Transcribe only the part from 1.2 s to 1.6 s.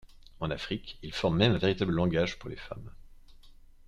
même un